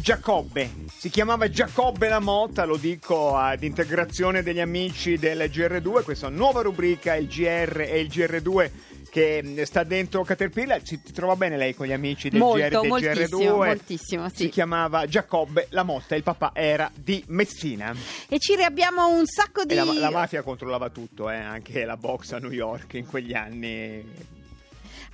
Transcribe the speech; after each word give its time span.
Giacobbe, 0.00 0.70
si 0.98 1.08
chiamava 1.08 1.48
Giacobbe 1.48 2.08
la 2.08 2.20
Motta, 2.20 2.66
lo 2.66 2.76
dico 2.76 3.36
ad 3.38 3.62
integrazione 3.62 4.42
degli 4.42 4.60
amici 4.60 5.16
del 5.16 5.50
GR2, 5.50 6.02
questa 6.02 6.28
nuova 6.28 6.60
rubrica, 6.60 7.14
il 7.14 7.26
GR 7.26 7.80
e 7.80 8.00
il 8.00 8.08
GR2 8.08 8.70
che 9.14 9.62
sta 9.64 9.84
dentro 9.84 10.24
Caterpillar, 10.24 10.82
ci 10.82 11.00
trova 11.00 11.36
bene 11.36 11.56
lei 11.56 11.72
con 11.72 11.86
gli 11.86 11.92
amici 11.92 12.30
del 12.30 12.40
Molto, 12.40 12.66
GR 12.66 12.80
del 12.80 12.88
moltissimo, 12.88 13.38
GR2. 13.38 13.66
moltissimo, 13.66 14.28
sì. 14.28 14.34
Si 14.34 14.48
chiamava 14.48 15.06
Giacobbe 15.06 15.68
la 15.70 15.84
Motta, 15.84 16.16
il 16.16 16.24
papà 16.24 16.50
era 16.52 16.90
di 16.92 17.22
Messina. 17.28 17.94
E 18.28 18.40
ci 18.40 18.54
abbiamo 18.54 19.06
un 19.06 19.24
sacco 19.24 19.64
di... 19.64 19.76
La, 19.76 19.84
la 19.84 20.10
mafia 20.10 20.42
controllava 20.42 20.90
tutto, 20.90 21.30
eh, 21.30 21.36
anche 21.36 21.84
la 21.84 21.96
box 21.96 22.32
a 22.32 22.38
New 22.38 22.50
York 22.50 22.94
in 22.94 23.06
quegli 23.06 23.34
anni. 23.34 24.04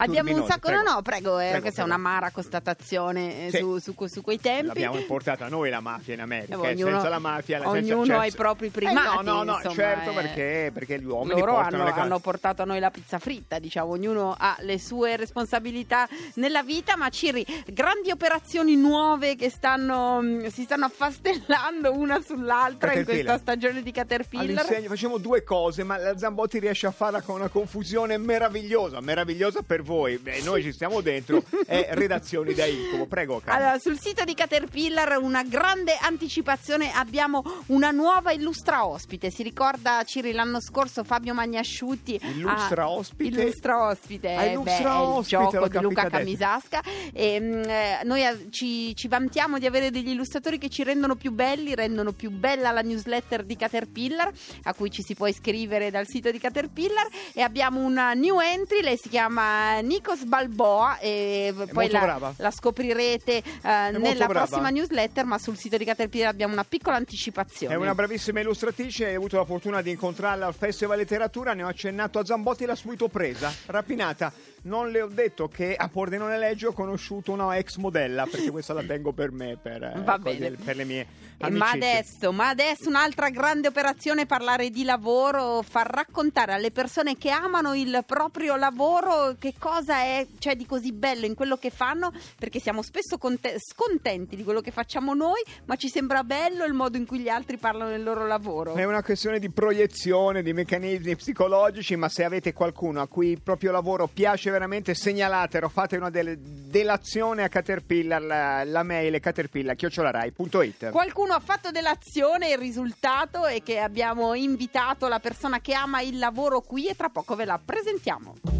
Abbiamo 0.05 0.35
un 0.35 0.47
sacco, 0.47 0.69
prego. 0.69 0.83
no, 0.83 0.93
no, 0.95 1.03
prego, 1.03 1.39
eh, 1.39 1.49
Prego, 1.51 1.61
questa 1.63 1.83
è 1.83 1.85
prego. 1.85 2.01
un'amara 2.01 2.31
constatazione 2.31 3.47
eh, 3.47 3.51
Sì. 3.51 3.59
su, 3.59 3.79
su, 3.79 3.95
su 4.07 4.23
quei 4.23 4.41
tempi. 4.41 4.67
L'abbiamo 4.67 4.97
importata 4.99 5.49
noi 5.49 5.71
la 5.71 5.81
mafia 5.81 6.15
in 6.15 6.21
America, 6.21 6.55
Eh, 6.55 6.73
ognuno- 6.73 6.91
senza 6.93 7.09
la 7.09 7.19
mafia... 7.19 7.59
senza- 7.61 7.71
ognuno 7.79 8.05
cioè- 8.07 8.17
ha 8.17 8.27
i 8.27 8.33
propri 8.33 8.67
Eh, 8.69 8.71
primati, 8.71 9.17
no, 9.17 9.21
no, 9.23 9.43
no, 9.43 9.55
insomma, 9.57 9.75
certo, 9.75 10.11
eh. 10.11 10.15
perché, 10.15 10.71
perché 10.73 10.99
gli 11.01 11.05
uomini 11.05 11.39
Loro 11.41 11.57
hanno, 11.57 11.85
hanno 11.85 12.19
portato 12.19 12.63
a 12.63 12.65
noi 12.65 12.79
la 12.81 12.91
pizza 12.91 13.19
fritta, 13.19 13.59
diciamo, 13.59 13.91
ognuno 13.91 14.35
ha 14.39 14.57
le 14.61 14.79
sue 14.79 15.17
responsabilità 15.17 16.09
nella 16.35 16.63
vita, 16.63 16.97
ma 16.97 17.09
Ciri, 17.11 17.45
grandi 17.67 18.11
operazioni 18.11 18.77
nuove 18.77 19.37
che 19.37 19.51
stanno, 19.51 20.21
mh, 20.23 20.47
si 20.49 20.63
stanno 20.63 20.87
affastellando 20.87 21.93
una 21.93 22.21
sull'altra 22.23 22.93
in 22.95 23.05
questa 23.05 23.39
stagione 23.39 23.83
di 23.83 23.93
Caterpillar. 23.93 24.65
Facciamo 24.87 25.19
due 25.19 25.43
cose, 25.45 25.85
ma 25.85 25.97
la 25.99 26.17
Zambotti 26.17 26.59
riesce 26.59 26.87
a 26.87 26.91
farla 26.91 27.21
con 27.21 27.37
una 27.37 27.49
confusione 27.49 28.17
meravigliosa, 28.17 29.01
meravigliosa 29.01 29.61
per 29.63 29.83
voi. 29.83 29.89
Beh, 29.91 30.43
noi 30.43 30.63
ci 30.63 30.73
stiamo 30.73 31.01
dentro, 31.01 31.43
è 31.67 31.89
redazioni 31.93 32.55
da 32.55 32.65
incubo. 32.65 33.07
Prego, 33.07 33.41
Carlo. 33.41 33.61
Allora, 33.65 33.79
sul 33.81 33.99
sito 33.99 34.23
di 34.25 34.35
Caterpillar 34.35 35.19
una 35.21 35.43
grande 35.43 35.97
anticipazione, 36.01 36.93
abbiamo 36.93 37.43
una 37.67 37.91
nuova 37.91 38.31
illustra 38.31 38.87
ospite. 38.87 39.31
Si 39.31 39.43
ricorda 39.43 40.03
Ciri 40.05 40.33
l'anno 40.33 40.61
scorso 40.61 41.03
Fabio 41.03 41.35
Magnasciutti. 41.35 42.21
Illustra 42.23 42.85
ha- 42.85 42.91
ospite? 42.91 43.41
Illustra 43.41 43.87
ospite, 43.89 44.35
Ah, 44.35 44.45
illustra 44.45 44.77
beh, 44.77 44.81
è 44.81 44.93
il 44.93 44.97
ospite, 44.97 45.37
gioco 45.51 45.69
di 45.69 45.79
Luca 45.81 46.09
Camisasca. 46.09 46.83
E, 47.13 47.41
mm, 47.41 47.63
eh, 47.65 48.01
noi 48.05 48.49
ci, 48.51 48.95
ci 48.95 49.09
vantiamo 49.09 49.59
di 49.59 49.67
avere 49.67 49.91
degli 49.91 50.11
illustratori 50.11 50.59
che 50.59 50.69
ci 50.69 50.85
rendono 50.85 51.17
più 51.17 51.33
belli, 51.33 51.75
rendono 51.75 52.13
più 52.13 52.31
bella 52.31 52.71
la 52.71 52.83
newsletter 52.83 53.43
di 53.45 53.57
Caterpillar, 53.57 54.31
a 54.65 54.75
cui 54.75 54.91
ci 54.91 55.03
si 55.03 55.15
può 55.15 55.27
iscrivere 55.27 55.91
dal 55.91 56.07
sito 56.07 56.31
di 56.31 56.39
Caterpillar. 56.39 57.09
E 57.33 57.43
abbiamo 57.43 57.81
una 57.81 58.13
new 58.15 58.39
entry, 58.41 58.83
lei 58.83 58.97
si 58.97 59.09
chiama 59.09 59.70
Nikos 59.83 60.25
Balboa. 60.25 60.99
E 60.99 61.55
poi 61.73 61.89
la, 61.91 62.33
la 62.37 62.51
scoprirete 62.51 63.43
molto 63.63 63.99
nella 63.99 64.27
prossima 64.27 64.71
newsletter, 64.71 65.25
ma 65.25 65.39
sul 65.39 65.57
sito 65.57 65.77
di 65.77 65.85
Caterpillar 65.85 66.29
abbiamo 66.29 66.53
una 66.53 66.65
piccola 66.65 66.97
anticipazione. 66.97 67.75
È 67.75 67.77
una 67.77 67.95
bravissima 67.95 68.41
illustratrice, 68.41 69.07
hai 69.07 69.15
avuto 69.15 69.37
la 69.37 69.45
fortuna 69.45 69.83
di 69.83 69.91
incontrarla 69.91 70.47
al 70.47 70.55
Festival 70.55 70.99
Letteratura, 70.99 71.55
ne 71.55 71.63
ho 71.63 71.69
accennato 71.69 72.19
a 72.19 72.25
Zambotti 72.25 72.65
e 72.65 72.67
l'ha 72.67 72.75
subito 72.75 73.09
presa, 73.09 73.53
rapinata. 73.67 74.33
Non 74.63 74.91
le 74.91 75.01
ho 75.01 75.07
detto 75.07 75.49
che 75.49 75.75
a 75.75 75.89
Pordenone 75.89 76.39
Leggio 76.39 76.69
ho 76.69 76.73
conosciuto 76.73 77.33
una 77.33 77.57
ex 77.57 77.77
modella, 77.77 78.27
perché 78.31 78.51
questa 78.51 78.75
la 78.75 78.83
tengo 78.83 79.13
per 79.13 79.31
me, 79.33 79.57
per, 79.61 79.83
eh, 79.83 80.19
bene. 80.19 80.51
per 80.51 80.77
le 80.77 80.85
mie 80.85 81.07
Eh, 81.39 81.47
amicizie. 81.47 81.59
Ma 81.59 81.71
adesso, 81.71 82.33
ma 82.33 82.49
adesso 82.49 82.89
un'altra 82.91 83.31
grande 83.31 83.69
operazione, 83.69 84.27
parlare 84.27 84.69
di 84.69 84.85
lavoro, 84.85 85.63
far 85.63 85.87
raccontare 85.87 86.53
alle 86.53 86.71
persone 86.71 87.17
che 87.17 87.31
amano 87.31 87.75
il 87.75 88.05
proprio 88.07 88.57
lavoro 88.57 89.35
che 89.39 89.55
cosa 89.59 90.01
è 90.03 90.27
cioè, 90.39 90.55
di 90.57 90.67
così 90.67 90.93
bello 90.93 91.25
in 91.25 91.35
quello 91.35 91.57
che 91.57 91.71
fanno, 91.71 92.13
perché 92.39 92.61
siamo 92.61 92.83
spesso 92.83 93.17
conte- 93.17 93.57
scontenti 93.59 94.37
di 94.37 94.45
quello 94.45 94.61
che 94.61 94.71
facciamo 94.71 95.15
noi, 95.15 95.41
ma 95.65 95.77
ci 95.77 95.89
sembra 95.89 96.23
bello 96.23 96.67
il 96.67 96.75
modo 96.75 96.99
in 96.99 97.07
cui 97.07 97.21
gli 97.21 97.31
altri 97.31 97.57
parlano 97.57 97.89
del 97.91 98.03
loro 98.03 98.27
lavoro. 98.27 98.75
È 98.75 98.85
una 98.85 99.03
questione 99.03 99.39
di 99.39 99.49
proiezione, 99.49 100.43
di 100.43 100.53
meccanismi 100.53 101.17
psicologici, 101.17 101.97
ma 101.97 102.11
se 102.11 102.25
avete 102.25 102.53
qualcuno 102.53 103.01
a 103.01 103.09
cui 103.09 103.29
il 103.31 103.41
proprio 103.41 103.73
lavoro 103.73 104.07
piace 104.07 104.50
veramente, 104.51 104.95
segnalatelo, 104.95 105.69
fate 105.69 105.97
una 105.97 106.11
del- 106.11 106.39
delazione 106.39 107.43
a 107.43 107.49
Caterpillar, 107.49 108.23
la, 108.23 108.65
la 108.65 108.83
mail 108.83 109.15
è 109.15 109.21
caterpillar.it. 109.21 110.91
Qualcuno 110.91 111.35
ha 111.35 111.41
fatto 111.41 111.71
dell'azione, 111.71 112.51
il 112.51 112.59
risultato 112.59 113.47
è 113.47 113.63
che 113.63 113.79
abbiamo 113.79 114.35
invitato 114.35 115.09
la 115.09 115.19
persona 115.19 115.61
che 115.61 115.75
ama 115.75 116.01
il 116.01 116.19
lavoro 116.19 116.61
qui 116.61 116.87
e 116.87 116.97
tra 116.97 117.09
poco 117.09 117.35
ve 117.35 117.45
la 117.45 117.61
presentiamo. 117.63 118.60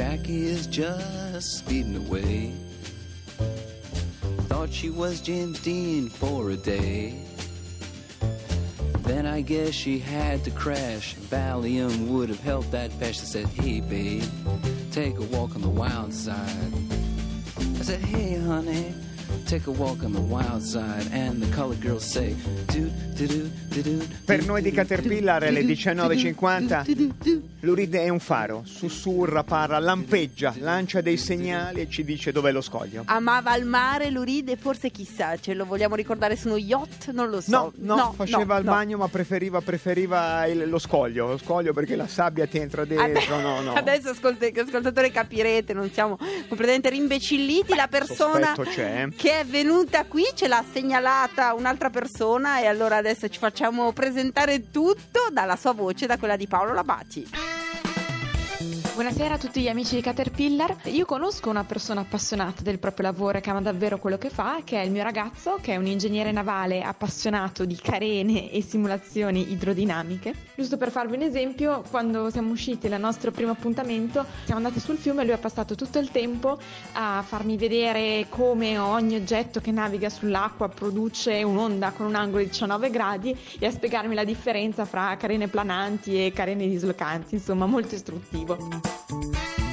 Jackie 0.00 0.46
is 0.46 0.66
just 0.66 1.58
speeding 1.58 1.94
away. 1.94 2.54
Thought 4.48 4.72
she 4.72 4.88
was 4.88 5.20
James 5.20 5.60
Dean 5.60 6.08
for 6.08 6.48
a 6.52 6.56
day. 6.56 7.22
Then 9.00 9.26
I 9.26 9.42
guess 9.42 9.74
she 9.74 9.98
had 9.98 10.42
to 10.44 10.50
crash. 10.52 11.16
Valium 11.16 12.06
would 12.06 12.30
have 12.30 12.40
helped 12.40 12.70
that 12.70 12.98
patch. 12.98 13.18
Said, 13.18 13.44
Hey, 13.48 13.80
babe, 13.80 14.24
take 14.90 15.18
a 15.18 15.24
walk 15.24 15.54
on 15.54 15.60
the 15.60 15.68
wild 15.68 16.14
side. 16.14 16.72
I 17.58 17.82
said, 17.82 18.00
Hey, 18.00 18.38
honey, 18.38 18.94
take 19.44 19.68
a 19.68 19.72
walk 19.72 20.02
on 20.02 20.12
the 20.12 20.20
wild 20.20 20.62
side. 20.62 21.08
And 21.12 21.42
the 21.42 21.48
colored 21.54 21.80
girls 21.80 22.04
say, 22.04 22.34
Doot, 22.66 22.90
doo, 23.14 23.26
doo, 23.68 23.82
doo, 23.82 24.06
Per 24.24 24.44
noi 24.44 24.62
di 24.62 24.70
Caterpillar 24.70 25.42
alle 25.44 25.62
19.50 25.62 27.40
Lurid 27.60 27.94
è 27.94 28.08
un 28.08 28.20
faro, 28.20 28.62
sussurra, 28.64 29.44
parla, 29.44 29.78
lampeggia, 29.78 30.54
lancia 30.58 31.00
dei 31.00 31.16
segnali 31.18 31.82
e 31.82 31.88
ci 31.90 32.04
dice 32.04 32.32
dov'è 32.32 32.52
lo 32.52 32.60
scoglio. 32.62 33.02
Amava 33.06 33.54
il 33.56 33.64
mare, 33.66 34.08
Luride, 34.10 34.56
forse 34.56 34.90
chissà, 34.90 35.36
ce 35.38 35.52
lo 35.54 35.64
vogliamo 35.66 35.94
ricordare 35.94 36.36
su 36.36 36.46
uno 36.48 36.56
yacht? 36.56 37.10
Non 37.10 37.28
lo 37.28 37.40
so. 37.40 37.72
No, 37.76 37.96
no, 37.96 38.12
faceva 38.16 38.54
no, 38.54 38.58
il 38.60 38.64
no. 38.64 38.70
bagno 38.72 38.96
ma 38.96 39.08
preferiva, 39.08 39.60
preferiva 39.60 40.46
il- 40.46 40.68
lo 40.68 40.78
scoglio, 40.78 41.26
lo 41.26 41.38
scoglio 41.38 41.72
perché 41.74 41.96
la 41.96 42.06
sabbia 42.06 42.46
ti 42.46 42.58
entra 42.58 42.84
dentro, 42.84 43.04
Ade- 43.34 43.42
no, 43.42 43.60
no. 43.60 43.72
Adesso 43.74 44.10
ascolt- 44.10 44.58
ascoltatore 44.58 45.10
capirete, 45.10 45.72
non 45.74 45.90
siamo 45.92 46.16
completamente 46.48 46.88
rimbecilliti. 46.88 47.74
La 47.74 47.88
persona 47.88 48.54
c'è. 48.56 49.06
Che 49.20 49.40
è 49.40 49.44
venuta 49.44 50.06
qui 50.06 50.24
ce 50.34 50.48
l'ha 50.48 50.64
segnalata 50.72 51.52
un'altra 51.52 51.90
persona 51.90 52.60
e 52.60 52.66
allora 52.66 52.96
adesso 52.96 53.28
ci 53.28 53.38
facciamo 53.38 53.92
presentare 53.92 54.70
tutto 54.70 55.28
dalla 55.30 55.56
sua 55.56 55.74
voce, 55.74 56.06
da 56.06 56.16
quella 56.16 56.36
di 56.36 56.46
Paolo 56.46 56.72
Labati. 56.72 57.59
Buonasera 59.00 59.36
a 59.36 59.38
tutti 59.38 59.62
gli 59.62 59.68
amici 59.68 59.94
di 59.94 60.02
Caterpillar. 60.02 60.76
Io 60.88 61.06
conosco 61.06 61.48
una 61.48 61.64
persona 61.64 62.02
appassionata 62.02 62.60
del 62.60 62.78
proprio 62.78 63.06
lavoro 63.06 63.38
e 63.38 63.40
che 63.40 63.48
ama 63.48 63.62
davvero 63.62 63.96
quello 63.96 64.18
che 64.18 64.28
fa, 64.28 64.60
che 64.62 64.78
è 64.78 64.84
il 64.84 64.90
mio 64.90 65.02
ragazzo, 65.02 65.56
che 65.58 65.72
è 65.72 65.76
un 65.78 65.86
ingegnere 65.86 66.32
navale 66.32 66.82
appassionato 66.82 67.64
di 67.64 67.76
carene 67.76 68.50
e 68.50 68.60
simulazioni 68.60 69.52
idrodinamiche. 69.52 70.34
Giusto 70.54 70.76
per 70.76 70.90
farvi 70.90 71.16
un 71.16 71.22
esempio, 71.22 71.82
quando 71.88 72.28
siamo 72.28 72.50
usciti 72.50 72.88
al 72.88 73.00
nostro 73.00 73.30
primo 73.30 73.52
appuntamento, 73.52 74.26
siamo 74.44 74.60
andati 74.60 74.80
sul 74.80 74.98
fiume 74.98 75.22
e 75.22 75.24
lui 75.24 75.32
ha 75.32 75.38
passato 75.38 75.74
tutto 75.74 75.98
il 75.98 76.10
tempo 76.10 76.58
a 76.92 77.24
farmi 77.26 77.56
vedere 77.56 78.26
come 78.28 78.76
ogni 78.76 79.14
oggetto 79.14 79.60
che 79.60 79.70
naviga 79.70 80.10
sull'acqua 80.10 80.68
produce 80.68 81.42
un'onda 81.42 81.92
con 81.92 82.04
un 82.04 82.16
angolo 82.16 82.42
di 82.42 82.50
19 82.50 82.90
gradi 82.90 83.34
e 83.58 83.64
a 83.64 83.70
spiegarmi 83.70 84.14
la 84.14 84.24
differenza 84.24 84.84
fra 84.84 85.16
carene 85.16 85.48
plananti 85.48 86.26
e 86.26 86.32
carene 86.34 86.68
dislocanti, 86.68 87.36
insomma 87.36 87.64
molto 87.64 87.94
istruttivo. 87.94 88.89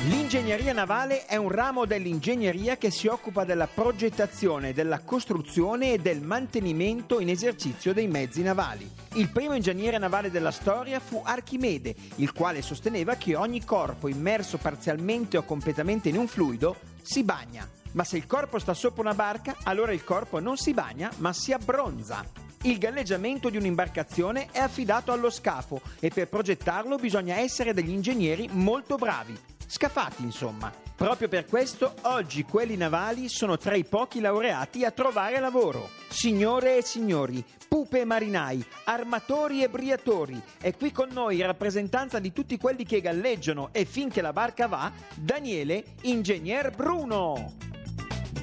L'ingegneria 0.08 0.72
navale 0.72 1.26
è 1.26 1.36
un 1.36 1.50
ramo 1.50 1.86
dell'ingegneria 1.86 2.78
che 2.78 2.92
si 2.92 3.08
occupa 3.08 3.44
della 3.44 3.68
progettazione, 3.68 4.74
della 4.74 5.00
costruzione 5.00 5.94
e 5.94 5.98
del 5.98 6.22
mantenimento 6.22 7.20
in 7.20 7.30
esercizio 7.30 7.94
dei 7.94 8.08
mezzi 8.08 8.42
navali. 8.42 8.90
Il 9.14 9.30
primo 9.30 9.54
ingegnere 9.54 9.98
navale 9.98 10.32
della 10.32 10.52
storia 10.52 11.00
fu 11.00 11.22
Archimede, 11.26 11.96
il 12.16 12.32
quale 12.32 12.62
sosteneva 12.62 13.16
che 13.16 13.36
ogni 13.36 13.64
corpo 13.66 14.08
immerso 14.08 14.58
parzialmente 14.58 15.38
o 15.38 15.44
completamente 15.44 16.08
in 16.10 16.18
un 16.18 16.28
fluido 16.28 16.78
si 17.02 17.24
bagna. 17.24 17.68
Ma 17.94 18.04
se 18.04 18.18
il 18.18 18.28
corpo 18.28 18.60
sta 18.60 18.74
sopra 18.74 19.02
una 19.02 19.14
barca, 19.14 19.58
allora 19.64 19.92
il 19.92 20.04
corpo 20.04 20.40
non 20.40 20.56
si 20.56 20.74
bagna, 20.74 21.12
ma 21.18 21.34
si 21.34 21.52
abbronza. 21.52 22.47
Il 22.68 22.80
galleggiamento 22.80 23.50
di 23.50 23.56
un'imbarcazione 23.56 24.50
è 24.52 24.60
affidato 24.60 25.14
allo 25.14 25.30
scafo 25.30 25.80
e 26.02 26.10
per 26.10 26.28
progettarlo 26.28 26.98
bisogna 26.98 27.38
essere 27.38 27.74
degli 27.74 27.92
ingegneri 27.92 28.50
molto 28.52 28.98
bravi. 28.98 29.40
Scafati, 29.66 30.24
insomma. 30.24 30.70
Proprio 30.94 31.30
per 31.30 31.46
questo 31.46 31.94
oggi 32.02 32.44
quelli 32.44 32.76
navali 32.76 33.30
sono 33.30 33.58
tra 33.58 33.74
i 33.76 33.86
pochi 33.86 34.20
laureati 34.20 34.84
a 34.84 34.92
trovare 34.92 35.40
lavoro. 35.40 35.92
Signore 36.10 36.76
e 36.76 36.82
signori, 36.82 37.42
pupe 37.70 38.02
e 38.02 38.06
marinai, 38.06 38.62
armatori 38.84 39.64
e 39.64 39.70
briatori, 39.70 40.38
è 40.60 40.76
qui 40.76 40.92
con 40.92 41.08
noi 41.10 41.38
in 41.38 41.46
rappresentanza 41.46 42.20
di 42.20 42.34
tutti 42.34 42.58
quelli 42.58 42.84
che 42.84 43.00
galleggiano 43.00 43.70
e 43.72 43.86
finché 43.86 44.20
la 44.20 44.34
barca 44.34 44.68
va, 44.68 44.92
Daniele, 45.16 45.86
ingegner 46.02 46.72
Bruno. 46.72 47.54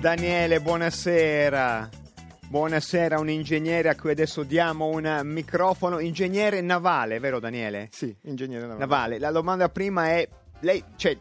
Daniele, 0.00 0.62
buonasera. 0.62 2.03
Buonasera, 2.48 3.18
un 3.18 3.28
ingegnere 3.28 3.88
a 3.88 3.96
cui 3.96 4.10
adesso 4.10 4.44
diamo 4.44 4.86
un 4.86 5.22
microfono. 5.24 5.98
Ingegnere 5.98 6.60
navale, 6.60 7.18
vero 7.18 7.40
Daniele? 7.40 7.88
Sì, 7.90 8.14
ingegnere 8.22 8.62
navale. 8.62 8.78
Navale. 8.78 9.18
La 9.18 9.30
domanda 9.32 9.68
prima 9.68 10.08
è, 10.10 10.28
lei, 10.60 10.82
cioè, 10.96 11.16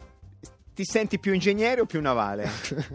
ti 0.72 0.84
senti 0.84 1.18
più 1.18 1.32
ingegnere 1.32 1.80
o 1.80 1.86
più 1.86 2.00
navale? 2.00 2.48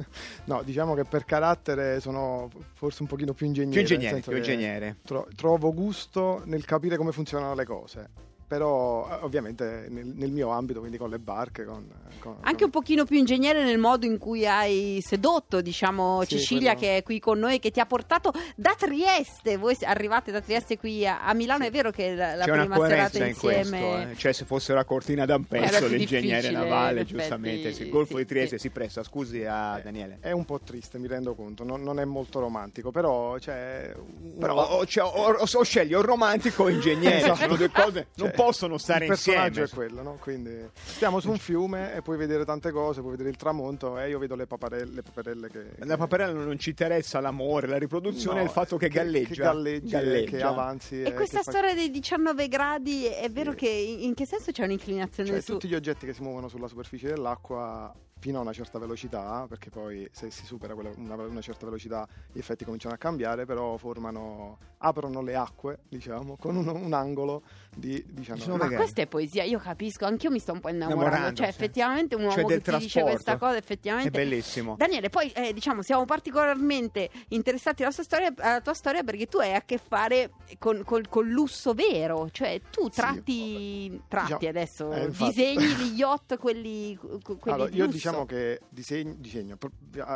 no, 0.46 0.62
diciamo 0.64 0.94
che 0.94 1.04
per 1.04 1.26
carattere 1.26 2.00
sono 2.00 2.50
forse 2.76 3.02
un 3.02 3.10
pochino 3.10 3.34
più 3.34 3.46
ingegnere. 3.46 3.84
Più 3.84 3.96
ingegnere, 3.96 4.22
più 4.22 4.38
ingegnere. 4.38 4.98
tro- 5.04 5.28
trovo 5.36 5.74
gusto 5.74 6.42
nel 6.46 6.64
capire 6.64 6.96
come 6.96 7.12
funzionano 7.12 7.56
le 7.56 7.66
cose. 7.66 8.10
Però 8.50 9.08
eh, 9.08 9.24
ovviamente 9.24 9.86
nel, 9.90 10.08
nel 10.08 10.32
mio 10.32 10.50
ambito, 10.50 10.80
quindi 10.80 10.98
con 10.98 11.12
le 11.12 11.20
barche, 11.20 11.66
con... 11.66 11.88
con- 12.18 12.38
Anche 12.42 12.64
un 12.64 12.72
pochino 12.72 13.06
più 13.06 13.16
ingegnere 13.20 13.64
nel 13.64 13.78
modo 13.78 14.08
in 14.08 14.18
cui 14.18 14.48
hai 14.48 15.00
sedotto, 15.06 15.62
diciamo, 15.62 16.24
Sì, 16.24 16.30
Cecilia 16.40 16.74
quello- 16.74 16.80
che 16.80 16.98
è 16.98 17.04
qui 17.04 17.20
con 17.20 17.38
noi 17.38 17.56
e 17.56 17.60
che 17.60 17.70
ti 17.70 17.80
ha 17.80 17.86
portato 17.86 18.34
da 18.56 18.74
Trieste. 18.76 19.58
Voi 19.58 19.78
arrivate 19.82 20.32
da 20.32 20.42
Trieste 20.42 20.80
qui 20.80 21.06
a, 21.06 21.24
a 21.24 21.34
Milano, 21.36 21.64
è 21.66 21.70
vero 21.70 21.92
che 21.92 22.16
la, 22.16 22.34
la 22.34 22.46
C'è 22.46 22.52
una 22.52 22.62
prima 22.66 22.88
serata 22.88 23.10
coerenza 23.12 23.18
in 23.24 23.28
insieme... 23.30 23.80
questo, 23.88 24.10
eh. 24.12 24.16
cioè 24.18 24.32
se 24.34 24.46
fosse 24.46 24.74
la 24.74 24.84
cortina 24.84 25.26
da 25.26 25.36
un 25.36 25.46
pezzo 25.46 25.86
l'ingegnere 25.86 26.50
navale, 26.50 27.06
giustamente, 27.06 27.72
sì, 27.72 27.84
il 27.84 27.90
Golfo 27.92 28.14
sì, 28.14 28.24
di 28.24 28.26
Trieste 28.26 28.56
sì. 28.58 28.64
si 28.64 28.70
presta, 28.72 29.04
scusi 29.04 29.46
a 29.46 29.80
Daniele. 29.84 30.18
È 30.22 30.32
un 30.32 30.46
po' 30.46 30.60
triste, 30.60 30.98
mi 30.98 31.08
rendo 31.08 31.36
conto, 31.36 31.64
non, 31.64 31.84
non 31.84 32.00
è 32.00 32.06
molto 32.06 32.40
romantico, 32.40 32.90
però 32.90 33.34
una- 33.34 34.38
Però 34.40 34.68
o, 34.70 34.86
cioè, 34.88 35.04
o- 35.04 35.34
o- 35.36 35.46
o 35.54 35.64
scegli 35.64 35.94
o 35.94 36.02
romantico 36.02 36.64
o 36.64 36.70
ingegnere, 36.70 37.18
Esatto. 37.18 37.36
sono 37.36 37.56
due 37.56 37.70
cose, 37.70 38.08
non 38.18 38.28
Cioè, 38.30 38.36
possono 38.44 38.78
stare 38.78 39.06
il 39.06 39.10
personaggio 39.12 39.62
insieme. 39.62 39.68
è 39.86 39.88
quello, 39.90 40.02
no? 40.04 40.18
Quindi 40.20 40.70
stiamo 40.74 41.20
su 41.20 41.30
un 41.30 41.38
fiume 41.38 41.94
e 41.96 42.02
puoi 42.02 42.18
vedere 42.18 42.46
tante 42.46 42.72
cose, 42.72 43.00
puoi 43.02 43.12
vedere 43.12 43.30
il 43.30 43.36
tramonto 43.36 43.98
e 44.00 44.10
io 44.10 44.20
vedo 44.20 44.36
le 44.36 44.48
paparelle, 44.48 44.94
le 44.94 45.02
paperelle 45.02 45.50
che... 45.50 45.66
La 45.86 45.98
paperella 45.98 46.44
non 46.44 46.58
ci 46.60 46.70
interessa 46.70 47.20
l'amore, 47.20 47.68
la 47.68 47.78
riproduzione 47.78 48.38
No, 48.38 48.42
e 48.42 48.46
il 48.46 48.52
fatto 48.52 48.78
che 48.78 48.88
galleggia. 48.90 49.28
Che 49.28 49.36
galleggi, 49.42 49.90
Galleggia. 49.90 50.38
che 50.38 50.44
avanzi. 50.44 51.02
E 51.02 51.14
questa 51.14 51.38
che 51.40 51.44
fa- 51.44 51.52
storia 51.52 51.74
dei 51.74 51.90
19 51.92 52.48
gradi 52.48 53.06
è 53.06 53.30
vero 53.30 53.52
Sì. 53.52 53.58
che 53.58 53.70
in, 53.70 54.00
in 54.04 54.14
che 54.14 54.26
senso 54.26 54.52
c'è 54.52 54.64
un'inclinazione 54.64 55.30
Cioè, 55.30 55.42
su... 55.42 55.52
tutti 55.54 55.68
gli 55.68 55.76
oggetti 55.76 56.06
che 56.06 56.14
si 56.14 56.22
muovono 56.22 56.48
sulla 56.48 56.68
superficie 56.68 57.08
dell'acqua 57.10 57.94
fino 58.20 58.38
a 58.38 58.42
una 58.42 58.54
certa 58.54 58.78
velocità, 58.80 59.46
perché 59.48 59.70
poi 59.70 60.08
se 60.12 60.30
si 60.30 60.46
supera 60.46 60.74
quella- 60.74 60.92
una, 60.98 61.16
una 61.16 61.42
certa 61.42 61.66
velocità 61.66 62.08
gli 62.32 62.38
effetti 62.38 62.66
cominciano 62.66 62.94
a 62.94 62.98
cambiare, 62.98 63.46
però 63.46 63.78
formano, 63.78 64.58
aprono 64.80 65.22
le 65.22 65.36
acque, 65.36 65.80
diciamo, 65.88 66.36
con 66.38 66.56
un, 66.56 66.68
un 66.68 66.94
angolo 66.94 67.44
di 67.76 68.04
19 68.08 68.42
Sono 68.42 68.58
Ma 68.58 68.64
magari. 68.64 68.76
questa 68.82 69.02
è 69.02 69.08
poesia, 69.08 69.44
io 69.44 69.60
capisco, 69.60 70.06
anch'io 70.06 70.32
mi 70.32 70.40
sto 70.40 70.52
un 70.54 70.60
po' 70.60 70.70
innamorando. 70.70 71.06
Innamorando, 71.06 71.36
cioè, 71.38 71.52
sì. 71.52 71.58
effettivamente 71.58 72.16
un 72.16 72.22
uomo 72.24 72.34
Cioè, 72.34 72.46
che 72.46 72.62
ti 72.62 72.78
dice 72.78 73.02
questa 73.04 73.38
cosa, 73.38 73.54
È 73.56 73.58
effettivamente. 73.58 74.10
bellissimo. 74.12 74.76
Daniele, 74.78 75.10
poi 75.10 75.30
eh, 75.32 75.54
diciamo 75.54 75.82
siamo 75.82 76.04
particolarmente 76.06 77.10
interessati 77.30 77.84
alla, 77.84 77.92
sua 77.92 78.04
storia, 78.04 78.34
alla 78.38 78.62
tua 78.62 78.74
storia 78.74 79.04
perché 79.04 79.28
tu 79.28 79.38
hai 79.38 79.54
a 79.56 79.62
che 79.62 79.78
fare 79.78 80.32
con, 80.58 80.84
col, 80.86 81.08
col 81.08 81.28
lusso 81.28 81.74
vero, 81.74 82.30
cioè 82.32 82.60
tu 82.70 82.84
Sì, 82.84 82.90
tratti, 82.92 84.02
tratti 84.08 84.34
diciamo, 84.38 84.50
adesso, 84.50 84.92
eh, 84.92 85.04
infatti. 85.06 85.32
disegni 85.34 85.66
gli 85.76 85.98
yacht, 85.98 86.38
quelli, 86.38 86.96
que- 86.98 87.20
quelli 87.38 87.40
Allora, 87.46 87.70
di 87.70 87.78
io 87.78 87.86
lusso. 87.86 87.98
Diciamo 88.10 88.26
che 88.26 88.62
disegno, 88.70 89.16
disegno, 89.18 89.58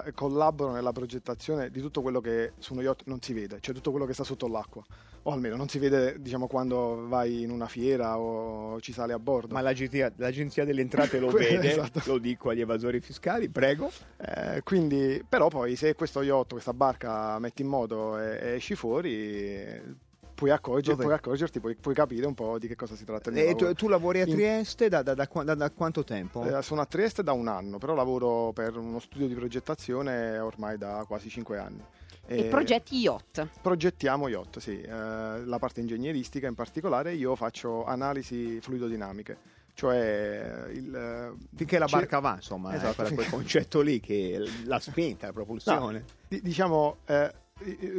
eh, 0.05 0.11
collaboro 0.13 0.71
nella 0.71 0.91
progettazione 0.91 1.69
di 1.69 1.79
tutto 1.81 2.01
quello 2.01 2.19
che 2.19 2.53
su 2.59 2.73
uno 2.73 2.81
yacht 2.81 3.03
non 3.05 3.21
si 3.21 3.33
vede, 3.33 3.59
cioè 3.59 3.73
tutto 3.73 3.91
quello 3.91 4.05
che 4.05 4.13
sta 4.13 4.23
sotto 4.23 4.47
l'acqua, 4.47 4.83
o 5.23 5.31
almeno 5.31 5.55
non 5.55 5.67
si 5.67 5.79
vede 5.79 6.21
diciamo 6.21 6.47
quando 6.47 7.07
vai 7.07 7.41
in 7.41 7.49
una 7.49 7.67
fiera 7.67 8.17
o 8.17 8.79
ci 8.81 8.91
sale 8.91 9.13
a 9.13 9.19
bordo. 9.19 9.53
Ma 9.53 9.61
l'agenzia, 9.61 10.11
l'agenzia 10.17 10.65
delle 10.65 10.81
entrate 10.81 11.19
lo 11.19 11.29
vede, 11.31 11.71
esatto. 11.71 12.01
lo 12.05 12.17
dico 12.17 12.49
agli 12.49 12.61
evasori 12.61 12.99
fiscali, 12.99 13.49
prego. 13.49 13.91
Eh, 14.17 14.61
quindi, 14.63 15.23
però 15.27 15.47
poi 15.47 15.75
se 15.75 15.95
questo 15.95 16.21
yacht, 16.21 16.51
questa 16.51 16.73
barca 16.73 17.37
metti 17.39 17.61
in 17.61 17.67
moto 17.67 18.19
e, 18.19 18.39
e 18.41 18.47
esci 18.55 18.75
fuori, 18.75 20.01
puoi, 20.33 20.49
accorger- 20.51 20.97
puoi 20.97 21.13
accorgerti, 21.13 21.59
puoi, 21.59 21.75
puoi 21.75 21.93
capire 21.93 22.25
un 22.25 22.33
po' 22.33 22.57
di 22.59 22.67
che 22.67 22.75
cosa 22.75 22.95
si 22.95 23.05
tratta. 23.05 23.29
E 23.31 23.33
tu, 23.33 23.39
lavoro. 23.63 23.73
tu 23.73 23.87
lavori 23.87 24.21
a 24.21 24.25
In- 24.25 24.33
Trieste 24.33 24.89
da, 24.89 25.01
da- 25.01 25.13
da 25.13 25.27
da- 25.43 25.55
da 25.55 25.69
quanto 25.71 26.03
tempo? 26.03 26.43
Eh, 26.43 26.61
sono 26.61 26.81
a 26.81 26.85
Trieste 26.85 27.23
da 27.23 27.31
un 27.33 27.47
anno, 27.47 27.77
però 27.77 27.93
lavoro 27.93 28.51
per 28.53 28.77
uno 28.77 28.99
studio 28.99 29.27
di 29.27 29.35
progettazione 29.35 30.37
ormai 30.39 30.77
da 30.77 31.03
quasi 31.07 31.29
cinque 31.29 31.57
anni. 31.57 31.83
E 32.25 32.45
progetti 32.45 32.97
yacht. 32.97 33.47
Progettiamo 33.61 34.29
yacht, 34.29 34.59
sì, 34.59 34.79
eh, 34.81 34.89
la 34.89 35.57
parte 35.59 35.81
ingegneristica 35.81 36.47
in 36.47 36.55
particolare, 36.55 37.13
io 37.13 37.35
faccio 37.35 37.83
analisi 37.83 38.61
fluidodinamiche, 38.61 39.37
cioè 39.73 40.67
il... 40.71 40.95
eh, 40.95 41.33
Finché 41.53 41.77
la 41.77 41.85
barca 41.87 42.19
va, 42.19 42.35
insomma, 42.35 42.73
Esatto, 42.73 43.03
è 43.03 43.13
quel, 43.13 43.29
concetto 43.29 43.81
lì 43.81 43.99
che 43.99 44.41
la 44.63 44.79
spinta, 44.79 45.27
la 45.27 45.33
propulsione. 45.33 46.05
Di- 46.29 46.41
diciamo, 46.41 46.97
eh, 47.07 47.33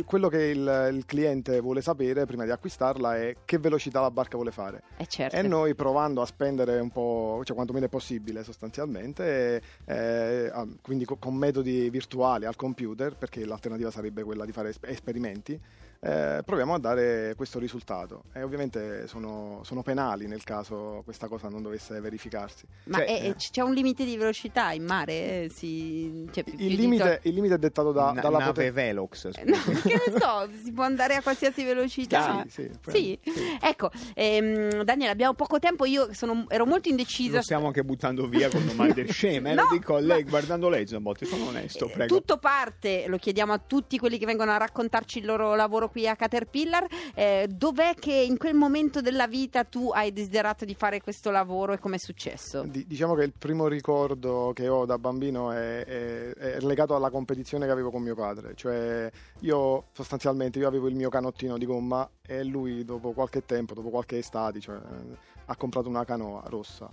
quello 0.04 0.28
che 0.28 0.42
il, 0.42 0.90
il 0.92 1.04
cliente 1.06 1.60
vuole 1.60 1.80
sapere 1.80 2.26
prima 2.26 2.44
di 2.44 2.50
acquistarla 2.50 3.16
è 3.16 3.36
che 3.44 3.58
velocità 3.58 4.00
la 4.00 4.10
barca 4.10 4.36
vuole 4.36 4.50
fare. 4.50 4.82
Eh 4.96 5.06
certo. 5.06 5.36
E 5.36 5.42
noi 5.42 5.74
provando 5.74 6.20
a 6.22 6.26
spendere 6.26 6.80
un 6.80 6.90
po', 6.90 7.40
cioè 7.44 7.54
quantomeno 7.54 7.86
è 7.86 7.88
possibile 7.88 8.42
sostanzialmente, 8.42 9.62
eh, 9.84 10.50
ah, 10.52 10.66
quindi 10.82 11.04
co- 11.04 11.16
con 11.16 11.34
metodi 11.34 11.88
virtuali 11.88 12.44
al 12.46 12.56
computer, 12.56 13.16
perché 13.16 13.44
l'alternativa 13.44 13.90
sarebbe 13.90 14.22
quella 14.24 14.44
di 14.44 14.52
fare 14.52 14.70
es- 14.70 14.78
esperimenti, 14.82 15.58
eh, 16.04 16.42
proviamo 16.44 16.74
a 16.74 16.78
dare 16.78 17.32
questo 17.34 17.58
risultato. 17.58 18.24
E 18.34 18.42
ovviamente 18.42 19.06
sono, 19.06 19.60
sono 19.64 19.82
penali 19.82 20.26
nel 20.26 20.44
caso 20.44 21.00
questa 21.04 21.28
cosa 21.28 21.48
non 21.48 21.62
dovesse 21.62 21.98
verificarsi. 22.00 22.66
Ma 22.84 22.98
Cioè, 22.98 23.06
è- 23.06 23.22
è- 23.30 23.34
c'è 23.36 23.62
un 23.62 23.72
limite 23.72 24.04
di 24.04 24.16
velocità 24.18 24.72
in 24.72 24.84
mare? 24.84 25.12
Eh, 25.44 25.50
Si, 25.54 26.28
cioè, 26.32 26.44
più- 26.44 26.54
Il 26.58 26.74
limite, 26.74 27.20
to- 27.22 27.28
il 27.28 27.34
limite 27.34 27.54
è 27.54 27.58
dettato 27.58 27.92
da, 27.92 28.12
Na- 28.12 28.20
dalla 28.20 28.38
nave 28.38 28.52
poten- 28.52 28.72
Velox. 28.74 29.24
No, 29.44 29.56
che 29.82 30.02
ne 30.12 30.18
so, 30.18 30.48
si 30.62 30.72
può 30.72 30.84
andare 30.84 31.14
a 31.14 31.22
qualsiasi 31.22 31.64
velocità. 31.64 32.44
Sì, 32.48 32.68
sì, 32.86 32.90
Sì? 32.90 33.18
ecco, 33.60 33.90
ehm, 34.14 34.82
Daniele, 34.82 35.10
abbiamo 35.12 35.34
poco 35.34 35.58
tempo. 35.58 35.84
Io 35.86 36.12
sono- 36.12 36.44
ero 36.48 36.66
molto 36.66 36.88
indecisa. 36.88 37.36
Lo 37.36 37.42
stiamo 37.42 37.66
anche 37.66 37.82
buttando 37.84 38.26
via 38.28 38.48
con 38.50 38.66
domande 38.66 39.06
sceme. 39.10 39.52
eh, 39.52 39.54
No, 39.54 39.62
lo 39.62 39.68
dico 39.78 39.96
a 39.96 40.00
lei, 40.00 40.22
ma- 40.24 40.28
guardando 40.30 40.68
lei, 40.68 40.86
Zambotti, 40.86 41.24
sono 41.24 41.46
onesto, 41.46 41.88
Eh, 41.88 41.92
prego. 41.92 42.16
Tutto 42.16 42.36
parte, 42.38 43.06
lo 43.06 43.16
chiediamo 43.16 43.52
a 43.52 43.58
tutti 43.58 43.98
quelli 43.98 44.18
che 44.18 44.26
vengono 44.26 44.50
a 44.52 44.56
raccontarci 44.56 45.18
il 45.18 45.24
loro 45.26 45.54
lavoro 45.54 45.88
qui 45.94 46.08
a 46.08 46.16
Caterpillar. 46.16 46.86
eh, 47.14 47.46
dov'è 47.48 47.94
che 47.94 48.12
in 48.12 48.36
quel 48.36 48.54
momento 48.54 49.00
della 49.00 49.28
vita 49.28 49.62
tu 49.62 49.90
hai 49.92 50.12
desiderato 50.12 50.64
di 50.64 50.74
fare 50.74 51.00
questo 51.00 51.30
lavoro 51.30 51.72
e 51.72 51.78
com'è 51.78 51.98
successo? 51.98 52.62
Di- 52.64 52.84
diciamo 52.84 53.14
che 53.14 53.22
il 53.22 53.32
primo 53.38 53.68
ricordo 53.68 54.50
che 54.52 54.66
ho 54.66 54.84
da 54.86 54.98
bambino 54.98 55.52
è, 55.52 55.84
è- 55.84 56.32
è 56.34 56.60
legato 56.62 56.96
alla 56.96 57.10
competizione 57.10 57.64
che 57.66 57.70
avevo 57.70 57.92
con 57.92 58.02
mio 58.02 58.16
padre. 58.16 58.54
Cioè, 58.56 59.08
io 59.40 59.84
sostanzialmente 59.92 60.58
io 60.58 60.66
avevo 60.66 60.88
il 60.88 60.96
mio 60.96 61.10
canottino 61.10 61.56
di 61.56 61.64
gomma 61.64 62.08
e 62.26 62.42
lui 62.42 62.84
dopo 62.84 63.12
qualche 63.12 63.44
tempo, 63.44 63.74
dopo 63.74 63.90
qualche 63.90 64.18
estate, 64.18 64.58
cioè, 64.58 64.74
eh, 64.74 65.16
ha 65.46 65.54
comprato 65.56 65.88
una 65.88 66.04
canoa 66.04 66.42
rossa, 66.46 66.88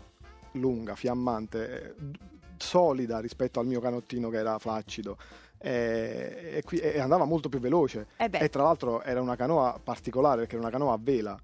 lunga, 0.54 0.94
fiammante, 0.94 1.82
eh, 1.82 1.94
d- 1.98 2.18
solida 2.58 3.20
rispetto 3.20 3.60
al 3.60 3.66
mio 3.66 3.80
canottino 3.80 4.30
che 4.30 4.38
era 4.38 4.60
flaccido. 4.60 5.18
E, 5.62 6.54
e 6.56 6.62
qui- 6.64 6.80
e 6.80 7.00
andava 7.00 7.26
molto 7.26 7.48
più 7.50 7.60
veloce. 7.60 8.08
Eh 8.18 8.30
e 8.32 8.50
tra 8.50 8.64
l'altro 8.64 9.02
era 9.04 9.22
una 9.22 9.36
canoa 9.36 9.80
particolare 9.84 10.40
perché 10.40 10.56
era 10.56 10.64
una 10.64 10.72
canoa 10.72 10.94
a 10.94 11.00
vela 11.00 11.40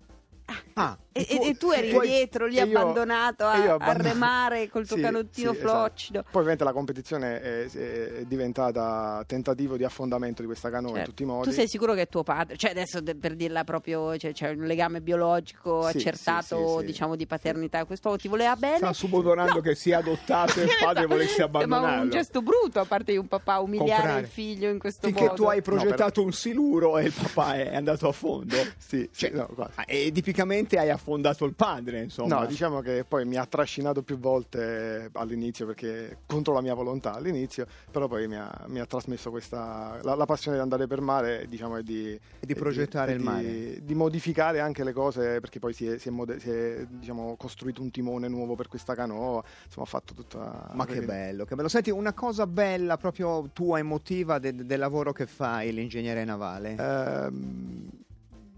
Ah, 0.76 0.98
E, 1.12 1.26
e- 1.28 1.48
e 1.50 1.54
tu 1.58 1.72
eri 1.72 1.90
poi- 1.92 2.08
dietro 2.08 2.46
lì 2.46 2.56
io- 2.56 2.64
abbandonato 2.64 3.46
a, 3.46 3.58
io 3.58 3.72
a 3.72 3.74
abbandonato. 3.74 4.04
remare 4.04 4.70
col 4.70 4.86
tuo 4.88 4.96
Sì, 4.96 5.02
canottino 5.02 5.52
sì, 5.52 5.58
esatto. 5.58 5.72
floccido. 5.78 6.22
Poi 6.22 6.30
ovviamente 6.36 6.64
la 6.64 6.72
competizione 6.74 7.42
è, 7.42 7.66
è 7.72 8.24
diventata 8.26 9.24
tentativo 9.28 9.76
di 9.76 9.84
affondamento 9.84 10.42
di 10.42 10.48
questa 10.48 10.70
canoa 10.70 10.90
in 10.92 10.96
Certo. 10.98 11.10
tutti 11.10 11.24
i 11.24 11.26
modi. 11.26 11.50
Tu 11.50 11.54
sei 11.56 11.68
sicuro 11.68 11.94
che 11.96 12.02
è 12.04 12.08
tuo 12.08 12.24
padre? 12.24 12.56
Cioè, 12.56 12.70
adesso 12.72 13.02
de- 13.02 13.16
per 13.16 13.36
dirla 13.36 13.64
proprio, 13.64 14.16
cioè, 14.18 14.32
c'è 14.32 14.52
un 14.52 14.66
legame 14.66 15.02
biologico 15.02 15.90
Sì, 15.90 15.98
accertato, 15.98 16.58
sì, 16.58 16.72
sì, 16.74 16.80
sì. 16.80 16.86
diciamo, 16.86 17.16
di 17.16 17.26
paternità. 17.26 17.84
Quest'uomo 17.86 18.18
ti 18.18 18.28
voleva 18.28 18.56
bene. 18.56 18.78
sta 18.78 18.94
subodorando 18.94 19.56
No. 19.56 19.62
che 19.62 19.76
sia 19.76 19.98
adottato 19.98 20.60
e 20.62 20.64
il 20.64 20.70
padre 20.80 21.00
Esatto. 21.00 21.08
volesse 21.08 21.40
Ma 21.40 21.46
abbandonarlo. 21.46 22.04
un 22.04 22.10
gesto 22.10 22.42
brutto 22.42 22.80
a 22.80 22.86
parte 22.86 23.12
di 23.12 23.18
un 23.18 23.28
papà 23.28 23.60
umiliare 23.60 23.94
Comprare. 24.02 24.20
il 24.22 24.28
figlio 24.28 24.70
in 24.70 24.78
questo 24.80 25.08
Finché 25.08 25.24
modo. 25.24 25.34
tu 25.36 25.44
hai 25.46 25.58
No, 25.58 25.62
però- 25.64 25.76
progettato 25.78 26.24
un 26.24 26.32
siluro 26.32 26.98
e 27.00 27.06
il 27.06 27.14
papà 27.14 27.56
è 27.56 27.76
andato 27.76 28.08
a 28.08 28.12
fondo. 28.12 28.56
Sì, 28.78 29.10
sì, 29.12 29.28
Cioè, 29.28 29.32
no, 29.32 29.50
ah, 29.76 29.84
E 29.88 30.12
tipicamente 30.38 30.78
hai 30.78 30.90
affondato 30.92 31.46
il 31.46 31.56
padre, 31.56 32.04
insomma. 32.04 32.42
No, 32.42 32.46
diciamo 32.46 32.82
che 32.82 33.04
poi 33.08 33.26
mi 33.26 33.38
ha 33.38 33.46
trascinato 33.46 34.04
più 34.04 34.20
volte 34.20 35.10
all'inizio 35.14 35.66
perché 35.66 36.20
contro 36.28 36.54
la 36.54 36.62
mia 36.62 36.76
volontà 36.76 37.14
all'inizio, 37.14 37.66
però 37.90 38.08
poi 38.08 38.28
mi 38.28 38.36
ha, 38.36 38.66
mi 38.68 38.80
ha 38.80 38.86
trasmesso 38.86 39.32
questa 39.32 40.00
la, 40.04 40.14
la 40.16 40.26
passione 40.26 40.58
di 40.58 40.64
andare 40.64 40.86
per 40.86 41.02
mare, 41.02 41.46
diciamo, 41.48 41.78
e 41.78 41.84
di, 41.84 42.12
E 42.12 42.46
di 42.46 42.54
progettare 42.54 43.12
e 43.12 43.14
il 43.16 43.20
di- 43.20 43.26
mare. 43.26 43.84
di 43.84 43.96
modificare 43.96 44.60
anche 44.60 44.84
le 44.84 44.94
cose 44.94 45.40
perché 45.40 45.58
poi 45.60 45.74
si 45.74 45.88
è, 45.88 45.98
si 45.98 46.10
è 46.10 46.12
mode- 46.12 46.40
si 46.40 46.50
è, 46.52 46.86
diciamo, 46.88 47.36
costruito 47.38 47.82
un 47.82 47.90
timone 47.90 48.28
nuovo 48.28 48.56
per 48.56 48.68
questa 48.68 48.94
canoa, 48.94 49.44
insomma, 49.66 49.86
ho 49.86 49.90
fatto 49.90 50.14
tutta 50.14 50.70
Ma 50.74 50.86
che 50.86 51.02
bello, 51.02 51.46
che 51.46 51.56
bello. 51.56 51.68
Senti, 51.68 51.90
una 51.90 52.14
cosa 52.14 52.46
bella 52.46 52.98
proprio 52.98 53.50
tua, 53.54 53.80
emotiva 53.80 54.38
de- 54.38 54.54
del 54.66 54.80
lavoro 54.80 55.14
che 55.14 55.26
fai, 55.26 55.74
l'ingegnere 55.74 56.24
navale. 56.24 56.76
Ehm, 56.78 57.90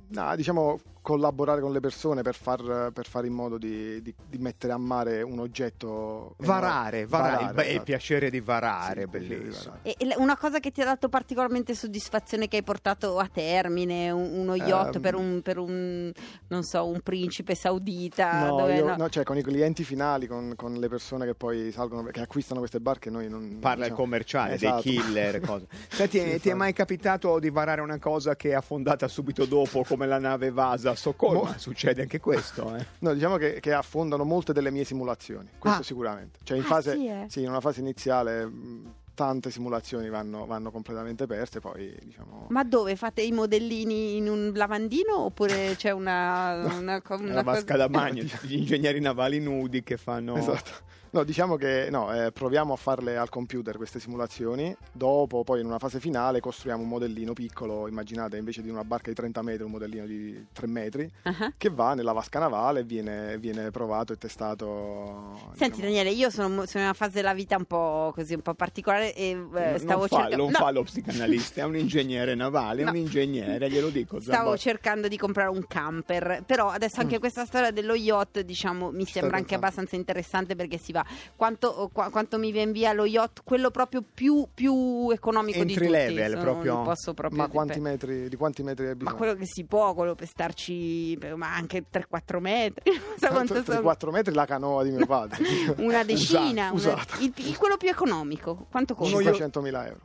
no, 0.09 0.35
diciamo 0.35 0.79
collaborare 1.01 1.61
con 1.61 1.71
le 1.71 1.79
persone 1.79 2.21
per 2.21 2.35
far, 2.35 2.91
per 2.93 3.07
fare 3.07 3.27
in 3.27 3.33
modo 3.33 3.57
di, 3.57 4.01
di- 4.01 4.13
di 4.27 4.37
mettere 4.37 4.73
a 4.73 4.77
mare 4.77 5.21
un 5.21 5.39
oggetto 5.39 6.35
varare, 6.39 7.05
varare, 7.05 7.43
il, 7.45 7.53
beh, 7.53 7.61
il 7.63 7.69
esatto. 7.69 7.83
piacere 7.83 8.29
di 8.29 8.39
varare, 8.41 8.93
Sì, 8.93 8.99
il 9.01 9.09
piacere 9.09 9.33
di 9.35 9.41
bellissimo. 9.43 9.73
varare. 9.83 9.95
E 9.97 10.15
una 10.17 10.37
cosa 10.37 10.59
che 10.59 10.71
ti 10.71 10.81
ha 10.81 10.85
dato 10.85 11.09
particolarmente 11.09 11.73
soddisfazione 11.73 12.47
che 12.47 12.57
hai 12.57 12.63
portato 12.63 13.17
a 13.17 13.29
termine, 13.31 14.11
un- 14.11 14.29
uno 14.39 14.55
yacht 14.55 14.95
Ehm. 14.95 15.01
per, 15.01 15.15
un, 15.15 15.41
per 15.41 15.57
un, 15.57 16.11
non 16.47 16.63
so, 16.63 16.85
un 16.87 16.99
principe 17.01 17.55
saudita? 17.55 18.45
No, 18.47 18.57
dove- 18.57 18.75
io- 18.75 18.85
no. 18.87 18.95
no, 18.97 19.09
cioè 19.09 19.23
con 19.23 19.37
i 19.37 19.41
clienti 19.43 19.83
finali, 19.83 20.27
con, 20.27 20.53
con 20.55 20.73
le 20.75 20.87
persone 20.89 21.25
che 21.25 21.35
poi 21.35 21.71
salgono, 21.71 22.03
che 22.09 22.21
acquistano 22.21 22.59
queste 22.59 22.79
barche, 22.79 23.09
noi 23.09 23.29
non 23.29 23.57
Parla 23.59 23.85
il 23.85 23.91
diciamo- 23.91 23.95
commerciale, 23.95 24.53
Esatto. 24.55 24.81
dei 24.83 24.97
killer, 24.97 25.39
cose. 25.45 25.67
Senti, 25.89 26.19
Sì, 26.19 26.39
ti 26.39 26.49
è 26.49 26.53
mai 26.53 26.73
capitato 26.73 27.39
di 27.39 27.49
varare 27.49 27.81
una 27.81 27.97
cosa 27.99 28.35
che 28.35 28.49
è 28.49 28.53
affondata 28.53 29.07
subito 29.07 29.45
dopo, 29.45 29.83
come 29.87 30.05
la 30.05 30.19
nave 30.19 30.51
Vasa 30.51 30.88
a 30.91 30.95
Stoccolma? 30.95 31.39
Mo- 31.51 31.53
Succede 31.57 32.01
anche 32.01 32.19
questo, 32.19 32.75
eh? 32.75 32.85
No, 32.99 33.13
diciamo 33.13 33.37
che, 33.37 33.59
che 33.59 33.73
affondano 33.73 34.23
molte 34.23 34.53
delle 34.53 34.71
mie 34.71 34.83
simulazioni, 34.83 35.49
questo 35.57 35.81
Ah. 35.81 35.83
sicuramente. 35.83 36.39
Cioè 36.43 36.57
in 36.57 36.63
Ah, 36.63 36.67
fase, 36.67 36.93
sì, 36.93 37.07
eh? 37.07 37.25
sì, 37.29 37.41
in 37.41 37.49
una 37.49 37.59
fase 37.61 37.79
iniziale 37.79 38.45
mh, 38.45 38.93
tante 39.13 39.51
simulazioni 39.51 40.09
vanno, 40.09 40.45
vanno 40.45 40.71
completamente 40.71 41.25
perse, 41.27 41.59
poi 41.59 41.93
diciamo... 42.03 42.47
Ma 42.49 42.63
dove 42.63 42.95
fate 42.95 43.21
i 43.21 43.31
modellini 43.33 44.15
in 44.15 44.29
un 44.29 44.51
lavandino 44.55 45.19
oppure 45.25 45.75
c'è 45.75 45.91
una, 45.91 46.53
una, 46.79 47.01
co- 47.01 47.15
una 47.15 47.33
la 47.33 47.43
cosa- 47.43 47.55
vasca 47.57 47.75
da 47.75 47.87
bagno, 47.89 48.23
gli 48.43 48.55
ingegneri 48.55 48.99
navali 49.01 49.39
nudi 49.39 49.83
che 49.83 49.97
fanno... 49.97 50.35
Esatto. 50.37 50.87
No, 51.11 51.23
diciamo 51.23 51.55
che 51.55 51.87
no, 51.89 52.13
eh, 52.13 52.31
proviamo 52.31 52.73
a 52.73 52.75
farle 52.75 53.17
al 53.17 53.29
computer 53.29 53.77
queste 53.77 53.99
simulazioni, 53.99 54.75
dopo 54.91 55.43
poi 55.43 55.59
in 55.59 55.65
una 55.65 55.79
fase 55.79 55.99
finale 55.99 56.39
costruiamo 56.39 56.83
un 56.83 56.87
modellino 56.89 57.33
piccolo, 57.33 57.87
immaginate 57.87 58.37
invece 58.37 58.61
di 58.61 58.69
una 58.69 58.83
barca 58.83 59.09
di 59.09 59.15
30 59.15 59.41
metri 59.41 59.63
un 59.63 59.71
modellino 59.71 60.05
di 60.05 60.45
3 60.53 60.67
metri, 60.67 61.11
Ah. 61.23 61.51
che 61.57 61.69
va 61.69 61.95
nella 61.95 62.11
vasca 62.11 62.37
navale 62.37 62.81
e 62.81 62.83
viene, 62.83 63.37
viene 63.39 63.71
provato 63.71 64.13
e 64.13 64.17
testato. 64.17 65.35
Senti 65.55 65.77
diciamo. 65.81 65.93
Daniele, 65.93 66.09
io 66.11 66.29
sono, 66.29 66.47
sono 66.65 66.69
in 66.75 66.81
una 66.83 66.93
fase 66.93 67.11
della 67.13 67.33
vita 67.33 67.55
un 67.57 67.65
po' 67.65 68.11
così, 68.13 68.35
un 68.35 68.41
po' 68.41 68.53
particolare 68.53 69.15
e 69.15 69.29
eh, 69.29 69.35
Non 69.35 69.79
stavo 69.79 70.05
fa, 70.07 70.15
cercando... 70.21 70.35
non 70.43 70.51
no, 70.51 70.57
fa 70.59 70.71
lo 70.71 70.83
psicanalista, 70.83 71.61
è 71.61 71.63
un 71.65 71.75
ingegnere 71.77 72.35
navale, 72.35 72.81
è 72.81 72.85
No. 72.85 72.91
un 72.91 72.97
ingegnere, 72.97 73.69
glielo 73.69 73.89
dico. 73.89 74.19
Stavo 74.21 74.55
cercando 74.57 75.07
di 75.07 75.17
comprare 75.17 75.49
un 75.49 75.65
camper, 75.67 76.43
però 76.45 76.69
adesso 76.69 76.99
anche 77.01 77.17
questa 77.19 77.45
storia 77.45 77.71
dello 77.71 77.95
yacht, 77.95 78.41
diciamo, 78.41 78.91
mi 78.91 78.97
Mm. 78.99 79.01
Stai 79.01 79.21
sembra 79.21 79.37
anche 79.37 79.55
abbastanza 79.55 79.95
interessante 79.95 80.55
perché 80.55 80.77
si 80.77 80.91
va. 80.91 80.98
Quanto, 81.35 81.89
qua- 81.93 82.09
quanto 82.09 82.37
mi 82.37 82.51
viene 82.51 82.71
via 82.71 82.93
lo 82.93 83.05
yacht, 83.05 83.41
quello 83.43 83.71
proprio 83.71 84.03
più, 84.13 84.47
più 84.53 85.09
economico 85.11 85.63
di 85.63 85.71
Entry 85.73 85.85
tutti. 85.87 85.97
level, 86.15 86.29
sono- 86.31 86.41
proprio. 86.43 86.81
posso 86.83 87.13
proprio 87.13 87.39
Ma 87.41 87.45
di- 87.47 87.51
quanti 87.51 87.79
metri, 87.79 88.29
di 88.29 88.35
quanti 88.35 88.63
metri 88.63 88.83
hai 88.85 88.91
Ma 88.91 88.95
bisogno? 88.97 89.15
quello 89.17 89.33
che 89.35 89.45
si 89.45 89.63
può, 89.65 89.93
quello 89.93 90.15
per 90.15 90.27
starci, 90.27 91.17
ma 91.35 91.53
anche 91.55 91.85
3-4 91.89 92.39
metri, 92.39 92.91
so 93.19 93.27
quanto 93.29 93.63
sono. 93.63 93.81
4 93.81 94.11
metri 94.11 94.33
la 94.33 94.45
canoa 94.45 94.83
di 94.83 94.91
mio 94.91 95.05
padre. 95.05 95.37
Una 95.77 96.03
decina, 96.03 96.71
Usata, 96.71 96.91
una- 96.93 97.03
usata. 97.03 97.17
il, 97.21 97.33
il- 97.35 97.57
quello 97.57 97.77
più 97.77 97.89
economico. 97.89 98.67
Quanto 98.69 98.95
costa? 98.95 99.15
Uno 99.17 99.23
io- 99.29 99.31
500.000 99.35 99.85
euro. 99.87 99.99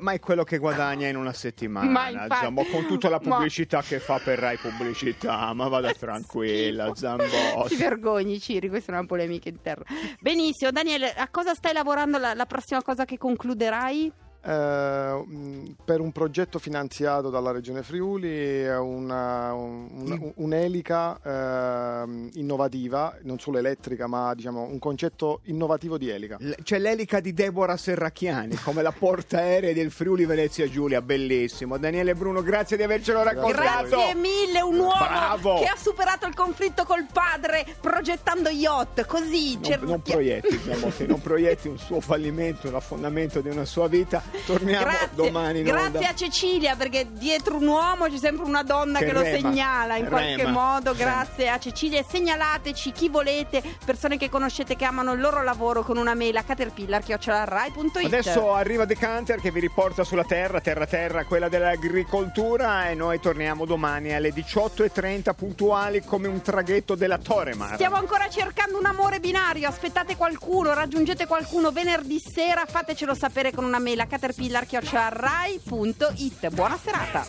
Ma 0.00 0.12
è 0.12 0.18
quello 0.20 0.44
che 0.44 0.58
guadagna 0.58 1.08
in 1.08 1.16
una 1.16 1.32
settimana, 1.32 1.90
Ma 1.90 2.08
infatti- 2.10 2.44
Zambo, 2.44 2.62
con 2.64 2.86
tutta 2.86 3.08
la 3.08 3.18
Ma- 3.24 3.36
pubblicità 3.36 3.80
che 3.80 4.00
fa 4.00 4.18
per 4.22 4.38
Rai 4.38 4.58
Pubblicità, 4.58 5.50
ma 5.54 5.66
vada 5.68 5.90
tranquilla, 5.98 6.94
Zambo. 6.94 7.24
Ti 7.68 7.76
vergogni, 7.76 8.38
Ciri, 8.38 8.68
questa 8.68 8.92
è 8.92 8.96
una 8.96 9.06
polemica 9.06 9.48
interna. 9.48 9.84
Benissimo, 10.20 10.70
Daniele, 10.72 11.14
a 11.14 11.26
cosa 11.30 11.54
stai 11.54 11.72
lavorando 11.72 12.18
la, 12.18 12.34
la 12.34 12.44
prossima 12.44 12.82
cosa 12.82 13.06
che 13.06 13.16
concluderai? 13.16 14.12
Eh, 14.44 15.22
mh, 15.24 15.76
per 15.84 16.00
un 16.00 16.10
progetto 16.10 16.58
finanziato 16.58 17.30
dalla 17.30 17.52
Regione 17.52 17.82
Friuli 17.84 18.28
è 18.62 18.76
una- 18.76 19.52
un- 19.54 19.88
un- 19.92 20.32
un'elica 20.36 21.20
ehm, 21.24 22.30
innovativa, 22.34 23.16
non 23.22 23.38
solo 23.38 23.58
elettrica, 23.58 24.06
ma 24.08 24.34
diciamo 24.34 24.62
un 24.62 24.78
concetto 24.80 25.40
innovativo 25.44 25.96
di 25.96 26.08
elica. 26.08 26.36
L- 26.40 26.50
C'è 26.62 26.78
l'elica 26.80 27.20
di 27.20 27.32
Deborah 27.32 27.76
Serracchiani, 27.76 28.56
come 28.56 28.82
la 28.82 28.90
portaerei 28.90 29.74
del 29.74 29.90
Friuli 29.92 30.24
Venezia 30.24 30.68
Giulia, 30.68 31.00
bellissimo. 31.02 31.78
Daniele 31.78 32.14
Bruno, 32.14 32.42
grazie 32.42 32.76
di 32.76 32.82
avercelo 32.82 33.22
raccontato. 33.22 33.88
Grazie 33.96 34.14
mille, 34.16 34.60
un 34.60 34.78
uomo 34.78 34.92
Bravo. 34.98 35.58
che 35.60 35.66
ha 35.66 35.76
superato 35.76 36.26
il 36.26 36.34
conflitto 36.34 36.84
col 36.84 37.06
padre 37.12 37.64
progettando 37.80 38.48
yacht, 38.48 39.06
così 39.06 39.54
Non, 39.54 39.62
cerchia- 39.64 39.86
non 39.88 40.02
proietti, 40.02 40.48
diciamo 40.64 40.90
non 41.06 41.20
proietti 41.20 41.68
un 41.68 41.78
suo 41.78 42.00
fallimento, 42.00 42.66
un 42.68 42.74
affondamento 42.74 43.40
di 43.40 43.48
una 43.48 43.64
sua 43.64 43.86
vita. 43.86 44.22
Torniamo 44.46 44.84
Grazie, 44.84 45.08
domani 45.14 45.62
grazie 45.62 46.06
a 46.06 46.14
Cecilia 46.14 46.74
perché 46.76 47.08
dietro 47.12 47.56
un 47.56 47.66
uomo 47.66 48.06
c'è 48.06 48.18
sempre 48.18 48.44
una 48.44 48.62
donna 48.62 48.98
che, 48.98 49.06
Che 49.06 49.12
lo 49.12 49.22
segnala 49.22 49.96
in 49.96 50.06
qualche 50.08 50.36
rema. 50.36 50.50
modo. 50.50 50.94
Grazie 50.94 51.48
a 51.48 51.58
Cecilia 51.58 52.00
e 52.00 52.04
segnalateci 52.08 52.92
chi 52.92 53.08
volete, 53.08 53.62
persone 53.84 54.16
che 54.16 54.28
conoscete 54.28 54.76
che 54.76 54.84
amano 54.84 55.12
il 55.12 55.20
loro 55.20 55.42
lavoro 55.42 55.82
con 55.82 55.96
una 55.96 56.14
mail 56.14 56.36
a 56.36 56.42
caterpillar.rai.it. 56.42 58.04
Adesso 58.04 58.52
arriva 58.54 58.86
The 58.86 58.96
Canter 58.96 59.40
che 59.40 59.50
vi 59.50 59.60
riporta 59.60 60.04
sulla 60.04 60.24
terra, 60.24 60.60
terra 60.60 60.86
terra, 60.86 61.24
quella 61.24 61.48
dell'agricoltura 61.48 62.88
e 62.88 62.94
noi 62.94 63.20
torniamo 63.20 63.64
domani 63.64 64.14
alle 64.14 64.30
18.30 64.30 65.34
puntuali 65.34 66.02
come 66.02 66.28
un 66.28 66.40
traghetto 66.40 66.94
della 66.94 67.18
Toremar. 67.18 67.74
Stiamo 67.74 67.96
ancora 67.96 68.28
cercando 68.28 68.78
un 68.78 68.86
amore 68.86 69.20
binario, 69.20 69.68
aspettate 69.68 70.16
qualcuno, 70.16 70.74
raggiungete 70.74 71.26
qualcuno 71.26 71.70
venerdì 71.70 72.18
sera, 72.20 72.64
fatecelo 72.66 73.14
sapere 73.14 73.52
con 73.52 73.64
una 73.64 73.78
mail 73.78 74.00
a 74.00 74.06
caterpillar.rai.it. 74.22 76.48
Buona 76.50 76.78
serata. 76.80 77.26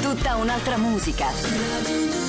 Tutta 0.00 0.36
un'altra 0.36 0.76
musica. 0.76 2.27